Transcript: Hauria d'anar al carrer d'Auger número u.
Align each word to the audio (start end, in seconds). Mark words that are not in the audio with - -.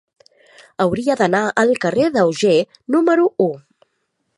Hauria 0.85 1.17
d'anar 1.19 1.43
al 1.65 1.75
carrer 1.85 2.09
d'Auger 2.17 2.57
número 2.97 3.31
u. 3.49 3.51